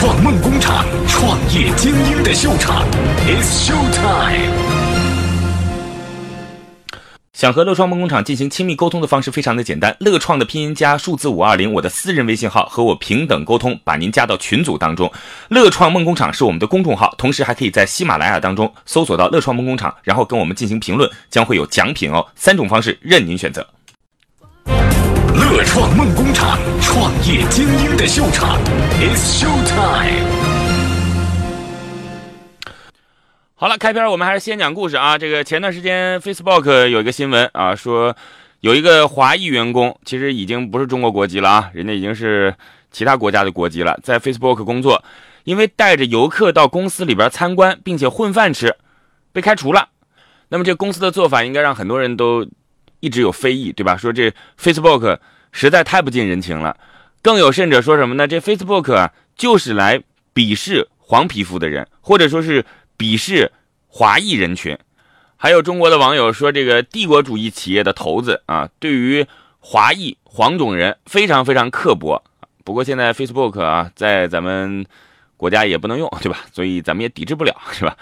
[0.00, 2.86] 创梦工厂，创业精英的秀场
[3.26, 4.54] ，It's show time。
[7.32, 15.10] 想和乐创梦工厂进行亲密沟通的方式非常的简单，乐创的拼音加数字五二零，我的私人微信号和我平等沟通，把您加到群组当中。
[15.48, 22.24] 乐创梦工厂是我们的公众号，同时还可以在喜马拉雅当中搜索到乐创梦工厂，然后跟我们进行评论，将会有奖品哦。
[22.36, 23.66] 三种方式任您选择。
[25.50, 28.58] 乐创梦工厂，创业精英的秀场
[29.00, 30.28] ，It's show time。
[33.54, 35.16] 好了，开篇我们还是先讲故事啊。
[35.16, 38.14] 这个前段时间 Facebook 有一个新闻啊，说
[38.60, 42.54] 有一个华裔员工，其实已经不是中国国籍了啊，人家已经是
[42.90, 45.02] 其他国家的国籍了，在 Facebook 工作，
[45.44, 48.76] 因为带着游客到公司里边参观，并且混饭吃，
[49.32, 49.88] 被开除了。
[50.50, 52.46] 那么这公司的做法应该让很多人都
[53.00, 53.96] 一直有非议，对吧？
[53.96, 54.30] 说这
[54.60, 55.18] Facebook
[55.52, 56.76] 实在太不近人情了。
[57.22, 58.26] 更有甚者说什么呢？
[58.26, 60.02] 这 Facebook 啊，就是来
[60.34, 62.64] 鄙视黄皮肤的人，或者说是。
[62.98, 63.52] 鄙视
[63.86, 64.76] 华裔人群，
[65.36, 69.24] 还有中国的网友说，这个帝国主义企业的头子啊，对于
[69.60, 72.20] 华裔黄种人非常非常刻薄。
[72.64, 74.84] 不过现在 Facebook 啊，在咱们
[75.36, 76.40] 国家也不能用，对吧？
[76.52, 77.96] 所以咱们也抵制不了，是吧？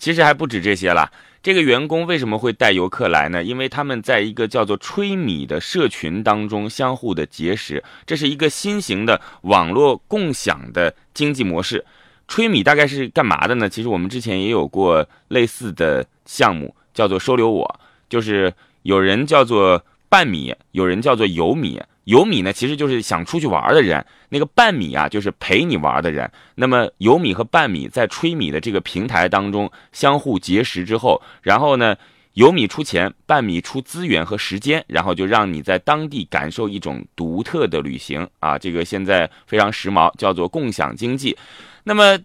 [0.00, 1.12] 其实还不止这些了。
[1.42, 3.44] 这个员工为什么会带游客来呢？
[3.44, 11.84] 因为他们在一个叫做“吹米”的社群当中相互的结识，这是一个新型的网络共享的经济模式。
[12.28, 13.68] 吹米大概是干嘛的呢？
[13.68, 21.80] 其实我们之前也有过类似的项目，叫做收留我，就是有人叫做半米，有人叫做油米。
[22.04, 26.30] 游米呢，其实就是想出去玩的人；那个半米啊，就是陪你玩的人。
[26.54, 31.96] 那么游米和半米在吹米的这个平台当中相互结识之后，然后呢，
[32.34, 38.58] 游米出钱，半米出资源和时间，然后就让你在当地感受一种独特的旅行啊！
[38.58, 41.36] 这个现在非常时髦，叫做共享经济。
[41.84, 42.18] 那么，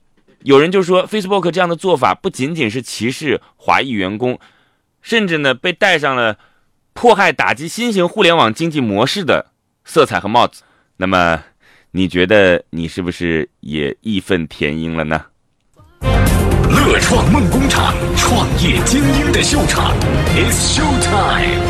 [0.44, 4.40] 有人就说，Facebook 这样的做法不仅仅是歧视华裔员工，
[5.02, 6.38] 甚至呢被带上了
[6.94, 9.52] 迫害、打击新型互联网经济模式的
[9.86, 10.64] 色彩和帽子。
[10.98, 11.42] 那么，
[11.92, 15.26] 你觉得你是不是也义愤填膺了呢？
[16.02, 19.96] 乐创梦工厂，创业精英的秀场
[20.36, 21.62] ，It's show time。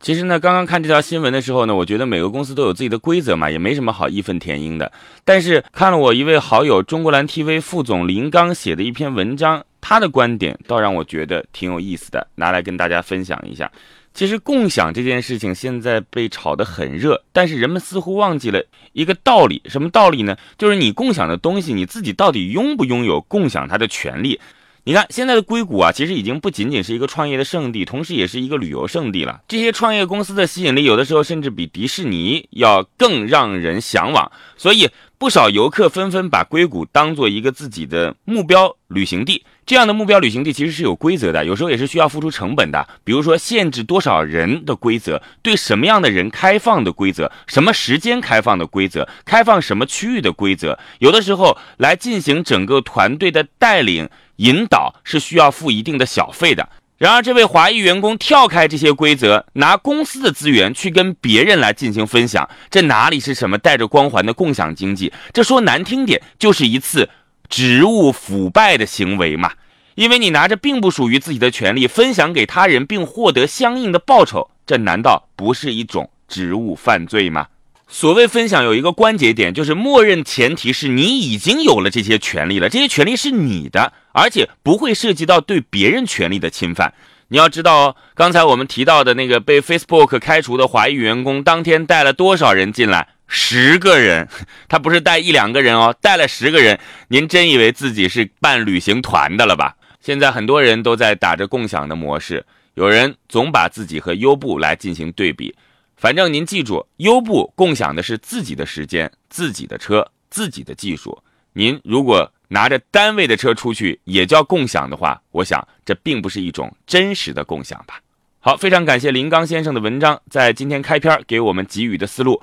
[0.00, 4.90] 其实呢，刚刚看这条新闻的时候呢，我觉得每个公司都有自己的规则嘛，也没什么好义愤填膺的。
[5.24, 13.70] 但是看了我一位好友中国蓝 TV 副总林刚写的一篇文章，他的观点倒让我觉得挺有意思的，拿来跟大家分享一下。
[14.18, 18.60] 其实共享这件事情现在被炒得很热，但是人们似乎忘记了
[18.92, 20.36] 一个道理，什么道理呢？
[20.58, 24.40] 就是你共享的东西，你自己到底拥不拥有共享它的权利？
[24.82, 29.40] 你看，现在的硅谷啊，其实已经不仅仅是一个创业的圣地，同时也是一个旅游胜地了。
[29.46, 34.32] 这些创业公司的吸引力，有的时候甚至比迪士尼要更让人向往。
[34.56, 39.44] 所以，不少游客纷纷把硅谷当做一个自己的目标旅行地。
[39.68, 42.88] 这样的目标旅行地其实是有规则的，有时候也是需要付出成本的。
[43.04, 54.08] 比如说，限制多少人的规则，对什么样的人开放的规则，什么时间开放的规则，开放什么区域的规则，有的时候来进行整个团队的带领。
[54.36, 56.68] 引导是需要付一定的小费的。
[56.96, 65.12] 然而，这位华裔员工跳开这些规则，拿公司的资源去跟别人来进行分享，这哪里是什么带着光环的共享经济？
[65.32, 67.10] 这说难听点，就是一次
[67.48, 69.52] 职务腐败的行为嘛。
[69.94, 77.48] 因为你拿着并不属于自己的权利分享给他人，并获得相应的报酬，这难道不是一种职务犯罪吗？
[77.88, 86.94] 所谓分享有一个关节点，就是默认前提是你已经有了这些权利了，这些权利是你的，而且不会涉及到对别人权利的侵犯。
[87.28, 93.08] 你要知道哦，刚才我们提到的那个被 Facebook 开除的华裔员工，当天带了多少人进来？
[93.28, 94.26] 十个人，
[94.68, 96.80] 他不是带一两个人哦，带了十个人。
[97.08, 99.76] 您真以为自己是办旅行团的了吧？
[100.00, 102.44] 现在很多人都在打着共享的模式，
[102.74, 105.54] 有人总把自己和优步来进行对比。
[105.96, 111.22] 反正您记住，优步共享的是自己的时间、自己的车、自己的技术。
[111.52, 118.00] 您如果拿着单位的车出去也叫共享的话，我想这并不是一种真实的共享吧。
[118.40, 122.40] 好，非常感谢林刚先生的文章，在今天开篇给我们给予的思路。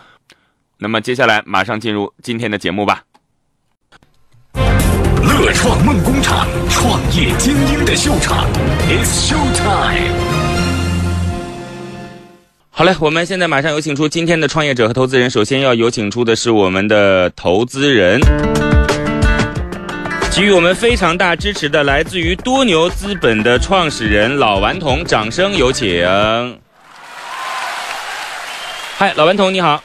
[0.77, 3.03] 那么接下来马上进入今天的节目吧。
[4.53, 8.45] 乐创梦工厂，创业精英的秀场
[8.89, 10.13] ，It's show time。
[12.71, 15.29] 好嘞，我们现在马上有请出今天的创业者和投资人。
[15.29, 18.19] 首先要有请出的是我们的投资人，
[20.29, 26.05] 给予我们非常大支持的，来自于多牛资本的创始人老顽童，掌声有请。
[28.97, 29.81] 嗨，老顽童你好。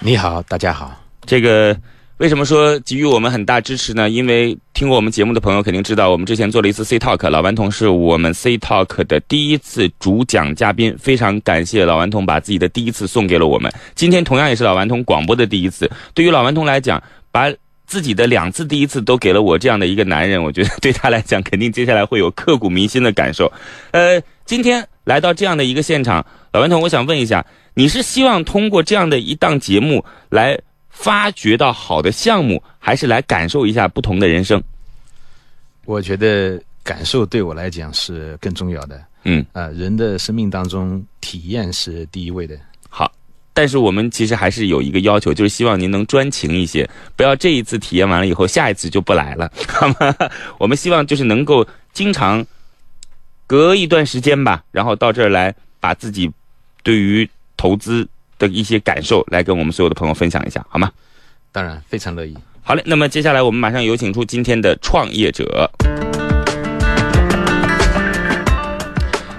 [0.00, 0.96] 你好，大家好。
[1.26, 1.76] 这个
[2.18, 4.08] 为什么说给予我们很大支持呢？
[4.08, 13.72] 因为听过我们节目的朋友肯定知道，我们之前做了一次 C Talk，老顽童是我们 C Talk 的第一次主讲嘉宾，非常感谢老顽童把自己的第一次送给了我们。
[13.96, 17.02] 今天同样也是老顽童广播的第一次，对于老顽童来讲，
[17.32, 17.52] 把
[17.84, 23.52] 自己的两次第一次都给了我这样的一个男人，我觉得对他来讲，肯定接下来会有刻骨铭心的感受。
[23.90, 30.60] 呃，今天来到这样的一个现场，老顽童，我想问一下，你是希望通过这样的一档节目来
[30.90, 34.62] 发掘到好的项目，还是来感受一下不同的人生？
[35.86, 39.00] 我觉得感受对我来讲是更重要的。
[39.24, 42.54] 嗯，啊、人的生命当中体验是第一位的。
[42.90, 43.10] 好。
[43.54, 50.14] 但是我们其实还是有一个要求，就是希望您能专情一些，不要这一次体验完了以后，下一次就不来了，好吗？
[50.60, 52.44] 我们希望就是能够经常
[53.48, 56.30] 隔一段时间吧，然后到这儿来，把自己
[56.82, 58.06] 对于投资
[58.38, 60.92] 的一些感受来跟我们所有的朋友分享一下，好吗？
[61.50, 62.36] 当然，非常乐意。
[62.62, 65.70] 好嘞，那么接下来我们马上有请出今天的创业者。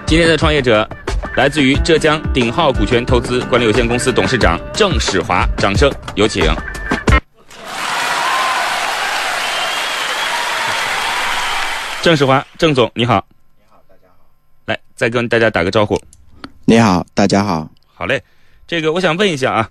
[0.08, 0.90] 今天的创业者
[1.36, 6.44] 来自于浙江鼎浩股权投资管理有限公司董事长郑史华，掌声有请。
[12.02, 13.24] 郑史华，郑总，你好。
[14.70, 16.00] 来，再跟大家打个招呼。
[16.66, 17.68] 你好，大家好。
[17.88, 18.22] 好嘞，
[18.68, 19.70] 这个我想问一下啊，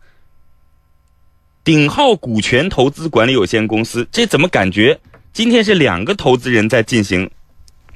[1.63, 4.99] 鼎浩股权投资管理有限公司，这怎么感觉
[5.33, 7.31] 今天是两个投资人在进行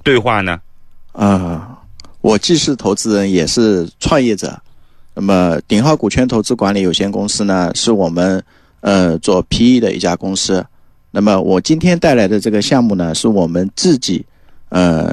[0.04, 0.60] 对话呢？
[1.10, 1.60] 呃，
[2.20, 4.56] 我既是投资人，也是创业者。
[5.14, 8.42] 那么，鼎浩股权投资管理有限公司呢，是我们
[8.80, 10.64] 呃做 PE 的一家公司。
[11.10, 14.24] 那么，我今天带来的这个项目呢，是我们自己
[14.68, 15.12] 呃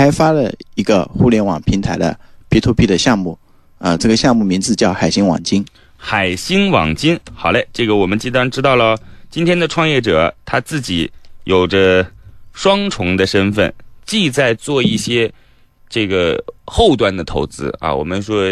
[0.00, 2.18] 开发了一个互联网平台的
[2.48, 3.38] P2P 的项目。
[3.76, 5.62] 啊、这个项目名字叫海星网金。
[5.98, 8.96] 海星网金，好嘞，这个我们既然知道了，
[9.28, 11.10] 今天的创业者他自己
[11.44, 12.06] 有着
[12.54, 13.70] 双重的身份，
[14.06, 15.30] 既在做一些
[15.90, 18.42] 这个后端的投资啊，我们说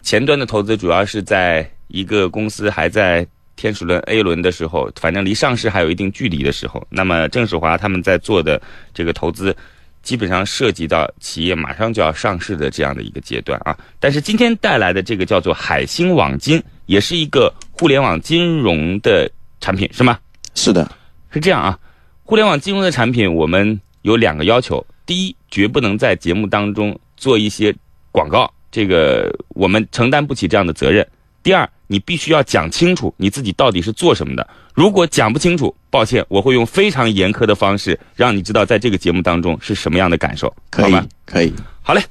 [0.00, 3.26] 前端的投资主要是在一个公司还在
[3.56, 8.62] 天使轮 A 轮的时候，反正离上市还有一定距离的时候，那么郑世华他们在做的
[8.94, 9.56] 这个投资。
[10.06, 19.28] 基本上涉及到企业马上就要上市的这样的一个阶段啊，但是今天带来的这个叫做海星网金，也是一个互联网金融的
[19.60, 20.16] 产品，是吗？
[20.54, 20.88] 是的，
[21.32, 21.76] 是这样啊，
[22.22, 27.74] 互联网金融的产品我们有两个要求：第一，绝不能在节目当中做一些
[28.12, 31.04] 广告，这个我们承担不起这样的责任；
[31.42, 34.46] 第二，你必须要讲清楚你自己到底是做什么的。
[34.74, 41.52] 如果讲不清楚，抱歉，我会用非常严苛的方式让你知道在这个节目当中是什么样的感受，可以好吗？，可以。
[41.82, 42.02] 好嘞，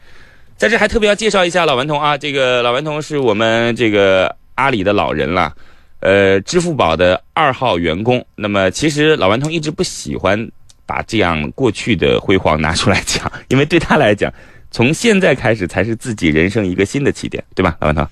[0.57, 5.53] 在这还特别要介绍一下老顽童啊，这个老顽童是我们这个阿里的老人了，
[5.99, 8.25] 呃，支付宝的二号员工。
[8.35, 10.49] 那么其实老顽童一直不喜欢
[10.85, 14.33] 把这样过去的辉煌拿出来讲，因为对他来讲，
[14.71, 18.07] 从现在开始才是自己人生一个新的起点，对吧，老顽童？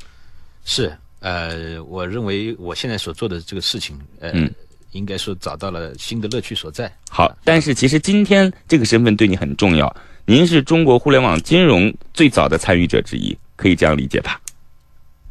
[0.65, 4.53] 是，呃，我认为我现在所做的这个事情，呃，嗯
[4.91, 6.91] 应该说找到了新的乐趣所在。
[7.09, 14.39] 好，但是其实今天这个身份对你很重要，您是中国互联网金融最早的参与者之一，可以这样理解吧？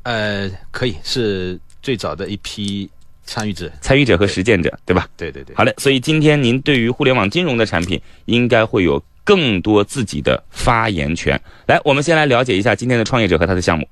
[0.04, 2.90] 呃，可以是最早的一批
[3.24, 3.70] 参与者。
[3.82, 5.06] 参与者和实践者，对吧？
[5.16, 5.54] 对对对。
[5.54, 11.38] 好嘞，所以今天您对于互联网金融的产品，应该会有更多自己的发言权。
[11.66, 13.86] 来，我们先来了解一下今天的创业者和他的项目。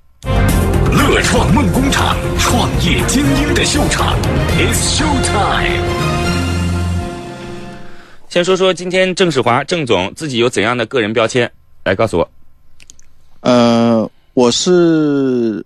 [1.09, 4.15] 乐创梦工厂，创业精英的秀场
[4.59, 5.83] ，It's Show Time。
[8.29, 11.51] 先说说今天郑世华郑总自己有怎样的个人标签，
[11.85, 12.31] 来告诉我。
[13.41, 15.65] 呃，我是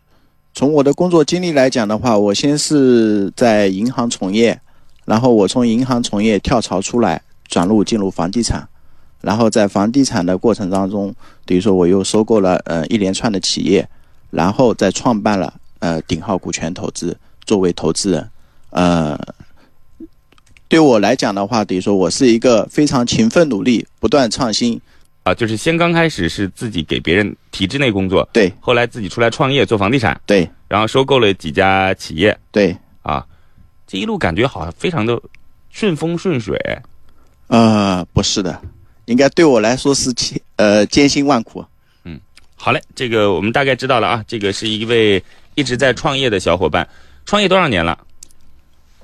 [0.55, 4.59] 从我的工作经历来讲的话，我先是在银行从业，
[5.05, 8.67] 然后我从银行从业跳槽出来，转入进入房地产，
[9.21, 11.13] 然后在房地产的过程当中，
[11.45, 13.87] 比如说我又收购了呃一连串的企业，
[14.35, 18.31] 然后再创办了呃鼎浩股权投资作为投资人，
[18.71, 19.19] 呃。
[20.67, 24.81] 对我来讲的话，等于说我是一个非常勤奋努力、不断创新，
[25.23, 33.25] 啊，就是先刚开始是自己给别人体制内工作，对后来自己出来创业做房地产，对然后收购了几家企业对，啊，
[33.87, 35.21] 这一路感觉好像非常的
[35.71, 36.59] 顺风顺水。
[37.47, 38.61] 呃，不是的，
[39.05, 41.65] 应该对我来说是艰呃艰辛万苦。
[42.65, 45.23] 好嘞，这个我们大概知道了啊，这个是一位
[45.55, 46.89] 一直在创业的小伙伴，
[47.27, 47.99] 创业多少年了？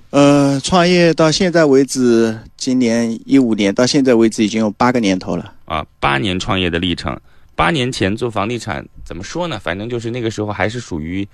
[0.08, 5.52] 呃，创业到现在为止，今年一五年到现在为止已经有八个年头了。
[5.66, 7.14] 啊，八年创业的历程。
[7.54, 9.58] 八年前做房地产，怎么说呢？
[9.58, 11.28] 反正就是那个时候还是属于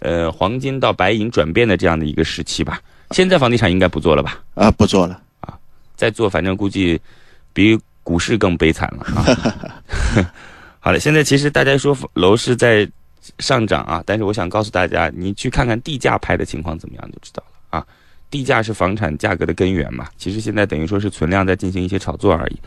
[0.00, 2.80] 呃黄金到白银转变的这样的一个时期吧。
[3.12, 4.42] 现在房地产应该不做了吧？
[4.54, 5.56] 啊，不做了啊。
[5.94, 7.00] 再做，反正估计
[7.52, 10.34] 比股市更悲惨了啊。
[10.80, 12.88] 好了，现在其实大家说楼市在
[13.38, 17.86] 上涨啊，但是我想告诉大家，你去看看地价拍的情况怎么样就知道了啊。
[18.30, 22.58] 地价是房产价格的根源嘛，其实现在等于说是存量在进行一些炒作而已。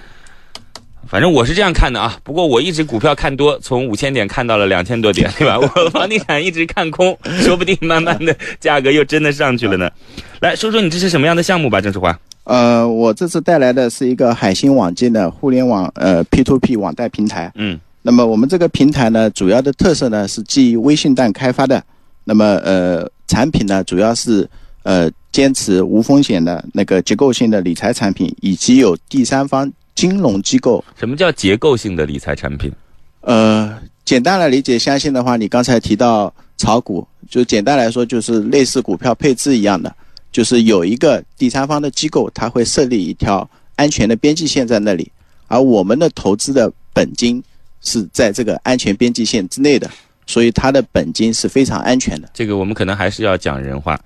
[1.08, 5.58] 反正我是这样看的啊，不过我一直股票看多，从五千点看到了两千多点，对吧？
[5.60, 9.90] 我房地产一直看空，说不定慢慢的价格又真的上去了呢。
[10.40, 12.18] 来说说你这是什么样的项目吧，郑世华。
[12.46, 17.52] 呃，我这次带来的是一个海信网金的互联网呃 P to P 网贷平台。
[17.56, 21.84] 嗯，那么我们这个平台呢，主要的特色呢是基于微信端开发的。
[22.24, 24.48] 那么呃，产品呢主要是
[24.84, 29.72] 呃坚持无风险的那个结构性的理财产品，以及有第三方。
[29.96, 32.74] 金融机构，什么叫结构性的理财产品？
[33.22, 39.96] 呃，简单来理解，相信的话，你刚才提到炒股，就简单来说，就是类似股票配置一样的，
[40.32, 45.12] 就是有一个第三方的机构，它会设立一条安全的边际线在那里，
[45.48, 47.42] 而我们的投资的本金
[47.84, 49.88] 是在这个安全边际线之内的，
[50.26, 52.28] 所以它的本金是非常安全的。
[52.34, 54.00] 这个我们可能还是要讲人话。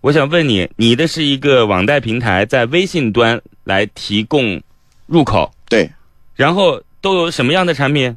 [0.00, 4.60] 我想问你，你的是一个网贷平台，在微信端来提供。
[5.06, 5.90] 入口对，
[6.34, 8.16] 然后都有什么样的产品？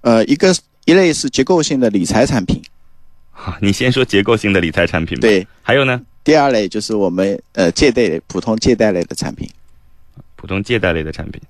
[0.00, 0.52] 呃，一个
[0.84, 2.60] 一类是结构性的理财产品。
[3.30, 5.20] 好，你先说结构性的理财产品吧。
[5.20, 6.00] 对，还有呢？
[6.24, 9.48] 第二类就是我们呃借贷类普通借贷类的产品。
[10.34, 11.40] 普通借贷类的产品。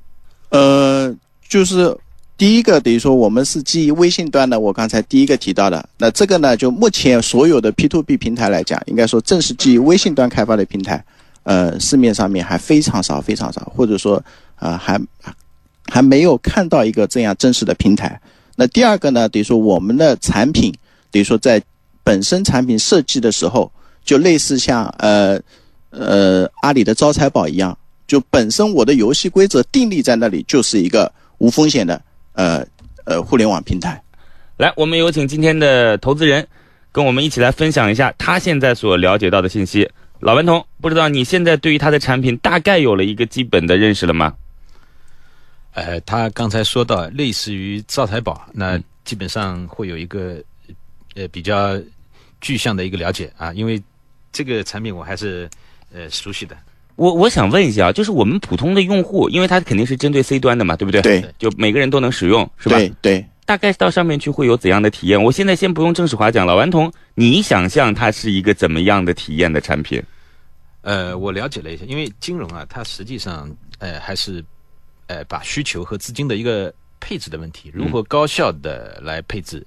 [0.50, 1.14] 呃，
[1.49, 1.97] 就是
[2.37, 5.88] 第一个等于说我们是基于微信端的，我刚才第一个提到的。
[5.99, 11.05] 那这个呢，就目前所有的 P to P 平台来讲，应该说正是基于微信端开发的平台，
[11.45, 14.23] 呃，市面上面还非常少，非常少，或者说。
[14.57, 14.99] 啊，还
[15.88, 18.19] 还没有看到一个这样正式的平台。
[18.55, 20.73] 那第二个呢，等于说我们的产品，
[21.11, 21.61] 等于说在
[22.05, 23.71] 本身产品设计的时候，
[24.05, 25.38] 就类似像呃
[25.91, 27.76] 呃阿里的招财宝一样，
[28.07, 32.00] 就本身我的游戏规则定立在那里，就是一个无风险的
[32.35, 32.64] 呃
[33.05, 34.00] 呃互联网平台。
[34.59, 36.47] 来，我们有请今天的投资人
[36.93, 39.91] 跟我们一起来分享一下他现在所了解到的信息。
[40.21, 44.33] 老顽童，不知道你现在对于他的产品大概有了一个基本的认识了吗？
[45.73, 50.41] 呃，他刚才说到类似于招财宝，那基本上会有一个
[51.17, 51.76] 呃比较
[52.41, 53.83] 具象的一个了解啊，因为
[54.33, 55.50] 这个产品我还是
[55.93, 56.57] 呃熟悉的。
[56.96, 61.02] 我我想问一下，就是我们普通的用户，因为它肯定是针对 C 端的嘛，对不对？
[61.02, 62.76] 对，就每个人都能使用，是吧？
[62.78, 63.26] 对对。
[63.46, 65.22] 大概到上面去会有怎样的体验？
[65.22, 70.02] 我现在先不用正式华讲，老顽童，你想象它是一个怎么样的体验的产品？
[70.82, 74.44] 呃，我了解了一下，因为金融啊，它实际上呃还是。
[75.06, 79.62] 呃，把需求和资金的一个配置的问题，如何高效的来配置？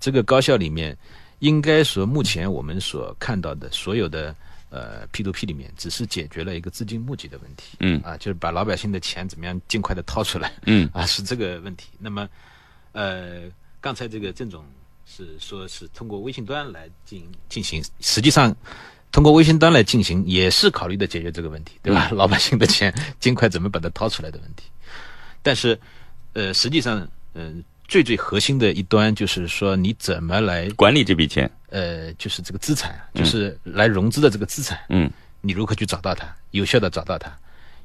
[0.00, 0.96] 这个高效里面，
[1.40, 4.34] 应该说目前我们所看到的所有的
[4.70, 7.76] 呃 P to P 里面，只是解决了一个资金募集的问题。
[7.80, 10.52] 嗯，啊，就是把老百姓的钱怎么样尽快的掏出来。
[10.66, 11.88] 嗯， 啊，是这个问题。
[11.98, 12.28] 那么，
[12.92, 13.42] 呃，
[13.80, 14.64] 刚才这个郑总
[15.06, 18.54] 是说是通过微信端来进进行，实际上。
[19.10, 22.10] 通过微信端来进行，也是考虑的解决这个问题，对吧？
[22.12, 24.64] 老百姓的钱尽快怎么把它掏出来的问题。
[25.42, 25.80] 但是，
[26.34, 31.50] 呃，实际上，嗯，最最核心的一端就是说，你怎么来管理这笔钱？
[31.70, 34.78] 呃，就是这个资产，就是来融资的这个资产。
[34.90, 37.32] 嗯，你如何去找到它，有效的找到它？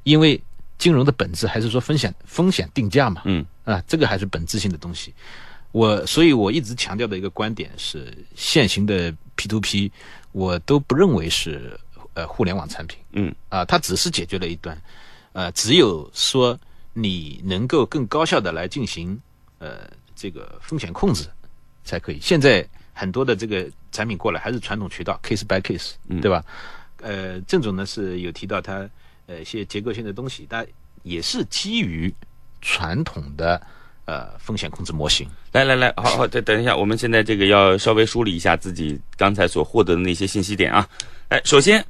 [0.04, 0.40] 因为
[0.78, 3.22] 金融的本质还是说风险风险定价嘛。
[3.24, 5.12] 嗯，啊，这个还是本质性的东西。
[5.72, 9.90] 我所以我一直强调的一个观点是，现行的 P to P。
[10.32, 11.78] 我都不认为是
[12.14, 14.76] 呃互联网产品，嗯啊，它只是解决了一端，
[15.32, 16.58] 呃，只有说
[16.92, 19.16] 你能够更高效的来进行
[19.58, 21.28] 呃这个风险控制
[21.84, 22.18] 才可以。
[22.20, 26.44] 现在很多的这个产品过来还是传统渠道，case by case，对吧？
[27.02, 28.88] 呃，郑总呢是有提到他
[29.26, 30.66] 呃一些结构性的东西，但
[31.02, 32.14] 也是基于
[32.60, 33.60] 传统的。
[34.06, 35.26] 呃，风险控制模型。
[35.50, 40.86] 来来来，好好，等等一下，我们现在这个要稍微梳理一下自己刚才所获得的那些信息点啊。
[41.30, 41.82] 哎，首先，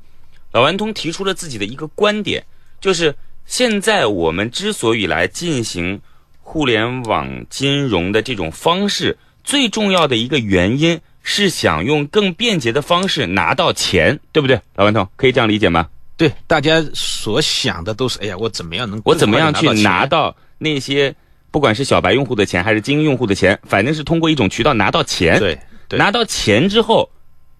[0.53, 2.47] 老顽童提出了自己的一个观点，
[2.81, 3.13] 就是
[3.47, 6.01] 现在我们之所以来进行
[6.47, 14.61] 互联网金融的这种方式，最重要的一个原因是想用更便捷的方式拿到钱，对不对？
[14.77, 15.89] 老顽童可以这样理解吗？
[16.17, 21.13] 对，大家所想的都是，哎呀，我怎么样能我怎么样去拿到那些。
[21.51, 25.39] 不管是小白用户的钱还是精英用户的钱，反正是通过一种渠道拿到钱。
[25.39, 25.57] 对，
[25.97, 27.09] 拿到钱之后，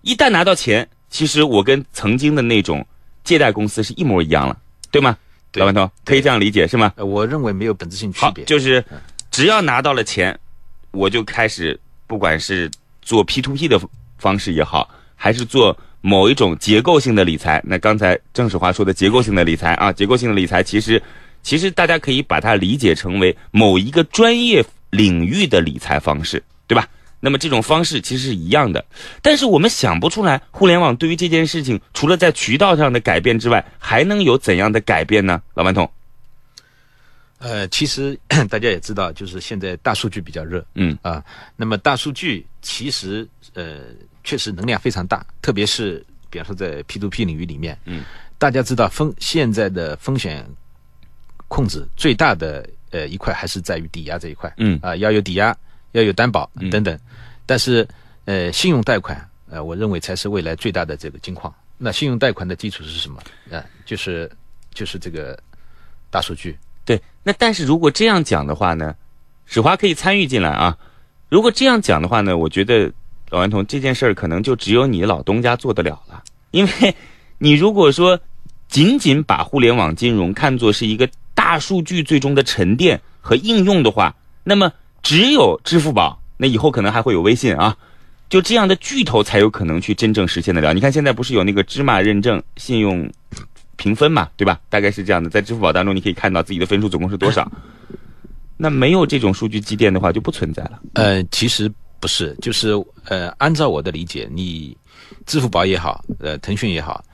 [0.03, 2.85] 一旦拿到钱，其实我跟曾经的那种
[3.23, 4.57] 借贷公司是一模一样了，
[4.91, 5.17] 对吗？
[5.55, 6.93] 老顽童可以这样理解是吗？
[6.97, 8.45] 我认为没有本质性区别。
[8.45, 8.85] 就是
[9.31, 10.39] 只要拿到了钱，
[10.91, 12.71] 我就开始不管是
[13.03, 13.81] 做 P to P 的
[14.19, 17.63] 方式也好，还是做某一种结构性的理财。
[17.65, 21.01] 那刚才郑世华说的结构性的理财啊，结构性的理财其实
[21.43, 26.89] 其实大家可以把它理解成为某一个专业领域的理财方式，对吧？
[27.25, 28.85] 那么这种方式其实是一样的，
[29.23, 35.41] 但是我们想不出来，互联网对于这件事情，除了在渠道上的改变之外，还能有怎样的改变呢？
[35.55, 35.91] 老顽童，
[37.39, 38.19] 呃，其实
[38.51, 40.99] 大家也知道，就是现在大数据比较热，嗯。
[41.01, 41.25] 啊，
[41.57, 43.79] 那么大数据其实呃
[44.23, 48.05] 确实能量非常大，特别是比方说在 P to P 领域里面，嗯，
[48.37, 50.47] 大家知道风现在的风险
[51.49, 54.79] 控制最大的呃一块还是在于抵押这一块，嗯。
[54.83, 55.57] 啊，要有抵押，
[55.95, 56.97] 要有担保嗯等等，
[57.47, 57.87] 但是
[58.27, 61.53] 呃信用贷款呃我认为才是未来最大的这个金矿。
[61.77, 63.21] 那信用贷款的基础是什么？
[63.51, 64.31] 啊，就是
[64.73, 65.39] 就是这个
[66.11, 66.57] 大数据。
[66.85, 67.01] 对。
[67.23, 68.95] 那但是如果这样讲的话呢，
[69.47, 70.77] 史华可以参与进来啊。
[71.31, 72.93] 如果这样讲的话呢，我觉得
[73.31, 76.23] 老顽童这件事儿可能就只有你老东家做得了了，
[76.53, 76.95] 因为
[77.39, 78.19] 你如果说
[78.69, 84.73] 仅仅把互联网金融看作是一个大数据最终的沉淀和应用的话，那么
[85.05, 87.77] 只有支付宝，那以后可能还会有微信啊，
[88.29, 90.73] 就这样的巨头才有可能去真正实现得了。
[90.73, 93.09] 你看现在不是有那个芝麻认证信用
[93.77, 94.59] 评分嘛，对吧？
[94.71, 97.49] 大概是这样的，在支付宝当中你可以看到自己的分数总共是多少。
[98.57, 100.81] 那没有这种数据积淀的话，就不存在了。
[100.95, 101.71] 呃，其实
[102.01, 102.71] 不是，就是
[103.05, 104.75] 呃，按照我的理解，你
[105.27, 107.05] 支付宝也好，呃，腾讯也好，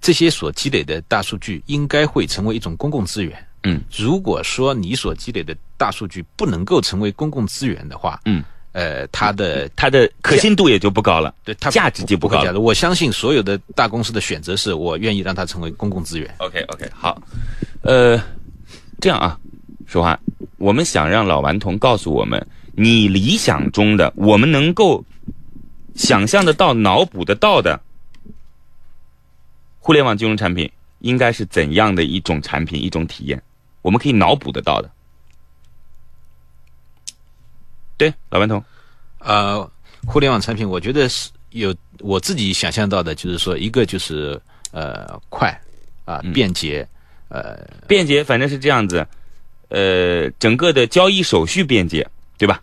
[0.00, 3.32] 这些所积累的大数据应该会成为一种公共资源。
[3.68, 12.60] 嗯，如果说你所积累的大数据不能够成为公共资源的话，嗯，呃，它的它的可信度也就不高了，对它价值就不高了。
[12.60, 16.32] 我相信所有的大公司的选择是我愿意让它成为公共资源。
[16.38, 17.20] OK OK，好，
[17.82, 18.16] 呃，
[19.00, 19.36] 这样啊，
[19.84, 20.16] 说话，
[20.58, 25.04] 我们想让老顽童告诉我们，你理想中的我们能够
[25.96, 27.80] 想象得到、脑补得到的
[29.80, 30.70] 互联网金融产品，
[31.00, 33.42] 应该是怎样的一种产品、一种体验？
[33.86, 34.90] 我们可以脑补得到的。
[37.96, 38.60] 对，老顽童，
[39.20, 39.70] 呃，
[40.04, 45.48] 互联网产品，我觉得是有我自己想象到的，就是说，一个就是呃快
[46.04, 46.84] 啊、嗯便捷，
[47.28, 49.06] 呃便捷，反正是这样子，
[49.68, 52.04] 呃，整个的交易手续便捷，
[52.36, 52.60] 对吧？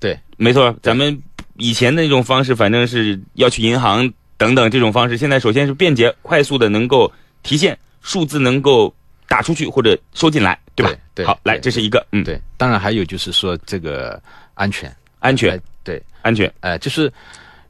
[0.00, 1.22] 对，没错，咱们
[1.54, 7.12] 以前的那种方式，反正是要去银行等等这种方式，现在首先是便捷、快速的能够
[7.44, 8.92] 提现数字，能够
[9.28, 10.90] 打出去或者收进来，对吧？
[11.14, 14.20] 对对好，来，这是一个，嗯，对，当然还有就是说这个
[14.54, 15.56] 安全，安全。
[15.56, 17.12] 哎，对，安全，呃，就是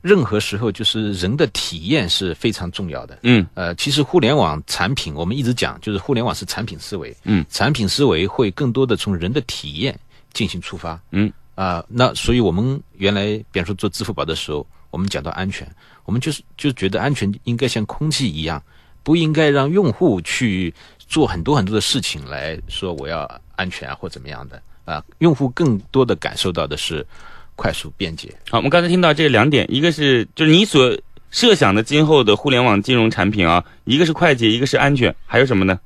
[0.01, 3.19] 任何时候就是人的体验是非常重要的。
[3.23, 3.47] 嗯。
[3.55, 9.99] 呃，其实互联网产品，我们一直讲，就是互联网是产品思维，嗯，产品思维会更多的从人的体验
[10.33, 15.67] 进行出发，嗯，啊、那所以我们原来比方说做支付宝的时候，我们讲到安全，
[16.05, 18.63] 我们就是就觉得安全应该像空气一样，
[19.03, 20.73] 不应该让用户去
[21.09, 27.05] 做很多很多的事情来说我要安全啊或怎么样的啊、用户更多的感受到的是
[27.57, 28.33] 快速便捷。
[28.49, 30.97] 好，我们刚才听到这两点，一个是就是你所
[31.31, 35.81] 设想的今后的互联网金融产品啊，一个是快捷，一个是安全，还有什么呢？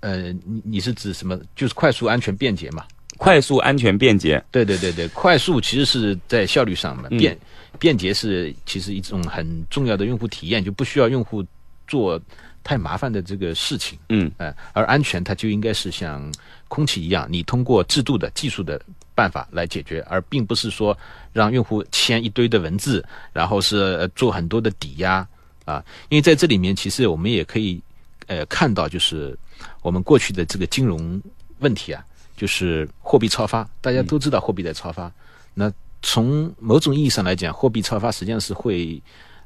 [0.00, 1.38] 呃，你你是指什么？
[1.54, 2.84] 就是快速、安全、便捷嘛？
[3.18, 7.38] 快速、安全、便捷，对对对对，快速其实是在效率上嘛，嗯便
[7.78, 11.44] 便捷是其实一种很重要的用户体验，就不需要用户
[11.86, 12.20] 做
[12.64, 13.98] 太麻烦的这个事情。
[14.08, 16.32] 嗯呃，而安全它就应该是像
[16.68, 18.80] 空气一样，你通过制度的技术的
[19.14, 20.96] 办法来解决，而并不是说
[21.32, 25.26] 让用户签一堆的文字，然后是呃做很多的抵押
[25.64, 25.84] 啊。
[26.08, 27.80] 因为在这里面，其实我们也可以
[28.26, 29.38] 呃看到，就是
[29.82, 31.20] 我们过去的这个金融
[31.58, 32.02] 问题啊，
[32.36, 35.12] 就是货币超发，大家都知道货币在超发。
[35.54, 35.70] 那
[36.00, 39.00] 从某种意义上来讲，货币超发实际上是会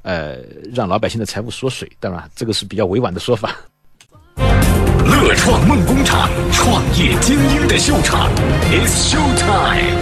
[0.06, 0.36] 呃
[0.72, 1.90] 让老百姓的财富缩水。
[1.98, 3.56] 当然，这个是比较委婉的说法。
[5.04, 8.30] 乐创梦工厂，创业精英的秀场
[8.70, 9.96] ，It's Show Time。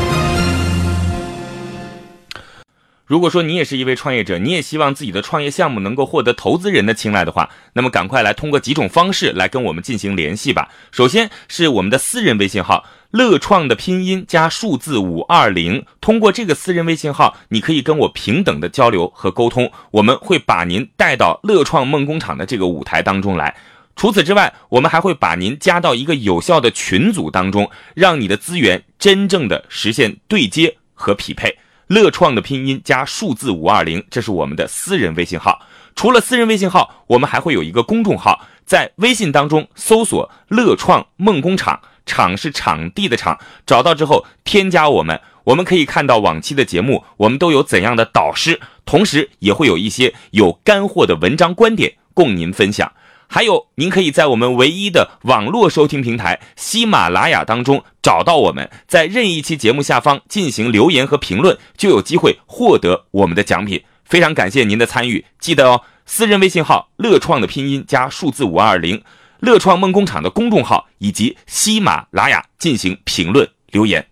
[3.06, 10.70] 如果说你也是一位创业者，你也希望自己的创业项目能够获得投资人的青睐的话，那么赶快来通过几种方式来跟我们进行联系吧。
[10.90, 23.54] 首先是我们的私人微信号“乐创”的拼音加数字五二零，通过这个私人微信号，你可以跟我平等的交流和沟通，我们会把您带到乐创梦工厂的这个舞台当中来。
[23.94, 31.56] 除此之外，我们还会把您加到一个有效的群组当中，让你的资源真正的实现对接和匹配。
[31.86, 35.60] 乐创的拼音加数字五二零，这是我们的私人微信号。
[35.94, 52.92] 除了私人微信号，我们还会有一个公众号，在微信当中搜索“乐创梦工厂”，场是场地的场，找到之后添加我们，我们可以看到往期的节目，我们都有怎样的导师，同时也会有一些有干货的文章观点供您分享。
[53.26, 63.82] 还有，您可以在我们唯一的网络收听平台喜马拉雅当中找到我们，在任意一期节目下方进行留言和评论，就有机会获得我们的奖品。
[64.04, 69.02] 非常感谢您的参与，记得哦，私人微信号“乐创”的拼音加数字五二零，
[69.40, 74.04] 乐创梦工厂的公众号以及喜马拉雅进行评论留言。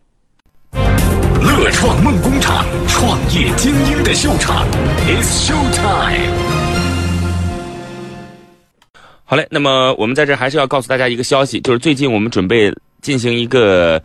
[1.41, 4.67] 乐创梦工厂，创业精英的秀场
[5.07, 6.33] ，It's Show Time。
[9.25, 13.99] 好嘞，那么我们在这还是要告诉大家一个消息，就是最近我们准备进行一个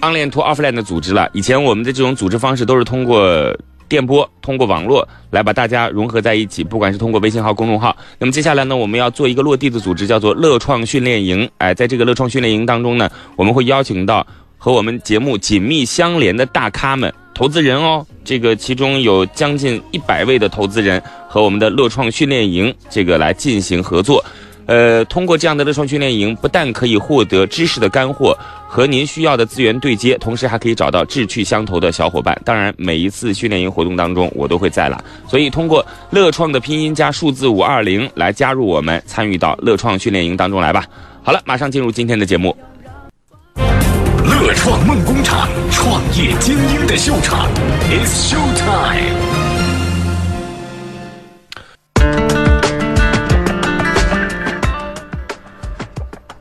[0.00, 1.30] online to offline 的组织了。
[1.32, 3.56] 以前我们的这种组织方式都是通过
[3.90, 7.94] 电波、通过网络来把大家融合在一起，不管是通过微信号、公众号。
[8.20, 11.50] 那么接下来呢，我们要做一个落地的组织，叫做乐创训练营。
[11.58, 14.24] 哎，在这个乐创训练营当中呢，我们会邀请到
[14.56, 18.06] 和我们节目紧密相连的大咖们、投资人哦。
[18.24, 24.24] 这个其中有将近一百位的投资人和我们的乐创训练营这个来进行合作。
[24.66, 28.38] 呃，通过这样的乐创训练营，不但可以获得知识的干货
[28.72, 32.40] 和您需要的资源对接，同时还可以找到志趣相投的小伙伴。
[32.44, 35.04] 当然，每一次训练营活动当中，我都会在了。
[35.26, 40.84] 所以，通过乐创的拼音加数字五二零来加入我们，参与到乐创训练营当中来吧。
[41.24, 42.56] 好了，马上进入今天的节目。
[43.56, 47.48] 乐创梦工厂，创业精英的秀场
[47.90, 49.39] ，It's Show Time。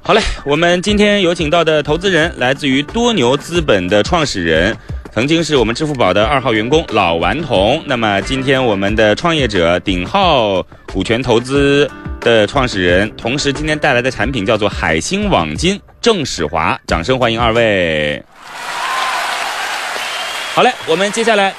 [0.09, 4.75] 好嘞，我们今天有请到的投资人来自于多牛资本的创始人，
[5.13, 7.79] 曾经是我们支付宝的二号员工老顽童。
[7.85, 11.87] 那么今天我们的创业者鼎浩股权投资
[12.21, 18.19] 的创始人，同时今天带来的产品叫做海星网金郑史华，掌声欢迎二位。
[20.55, 21.53] 好嘞，我们接下来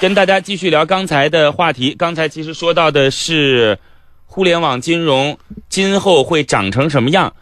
[0.00, 1.94] 跟大家继续聊刚才的话题。
[1.96, 3.78] 刚才其实说到的是。
[4.36, 5.38] 互联网金融
[5.70, 7.32] 今后会长成什么样？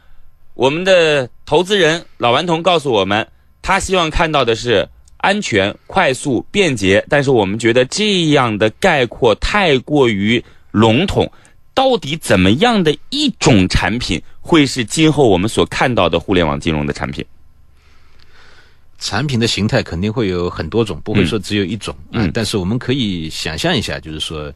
[0.55, 3.27] 我们的投资人老顽童告诉我们，
[3.63, 7.05] 他希望看到的是安全、快速、便捷。
[7.09, 11.29] 但是我们觉得这样的概括太过于笼统。
[11.75, 17.25] 到底怎么样的一种产品会是今后我们所看到的互联网金融的产品？
[19.01, 21.93] 产品的形态肯定会有很多种，不会说只有一种。
[22.13, 24.53] 嗯，但是我们可以想象一下，就是说，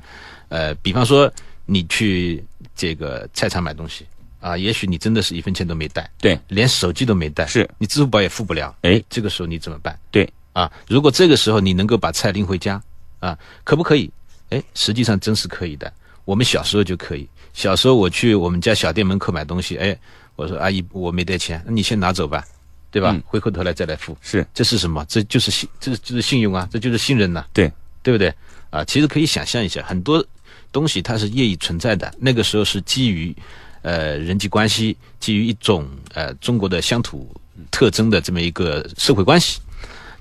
[0.50, 1.28] 呃，比方说。
[1.70, 2.42] 你去
[2.74, 4.06] 这个菜场买东西
[4.40, 9.98] 啊，也许你真的是一分钱都没带，对，连手机都没带，是你支付宝也付不了，哎，这个时候你怎么办？
[10.10, 12.82] 对，啊，如果这个时候你能够把菜拎回家，
[13.18, 14.10] 啊，可不可以？
[14.48, 15.92] 哎，实际上真是可以的。
[16.24, 19.94] 我们小时候就可以，小时候我去我们家小店门口买东西，哎，
[20.36, 22.42] 我说阿姨我没带钱，那你先拿走吧，
[22.90, 23.14] 对吧？
[23.26, 25.04] 回过头来再来付，是，这是什么？
[25.06, 27.70] 这就是信，这就是信用啊，这就是信任呐，对，
[28.02, 28.32] 对不对？
[28.70, 30.24] 啊，其实可以想象一下，很多。
[30.70, 33.34] 东西它是业已存在的，那个时候是基于，
[33.82, 37.34] 呃人际关系，基于一种呃中国的乡土
[37.70, 39.60] 特征的这么一个社会关系。